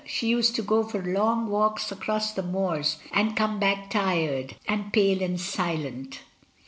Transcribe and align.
She 0.03 0.29
used 0.29 0.55
to 0.55 0.63
go 0.63 0.81
for 0.83 1.03
long 1.03 1.47
walks 1.47 1.91
across 1.91 2.31
the 2.31 2.41
moors 2.41 2.97
and 3.11 3.35
come 3.37 3.59
back 3.59 3.91
tired 3.91 4.55
and 4.67 4.91
pale 4.91 5.21
and 5.21 5.39
silent. 5.39 6.21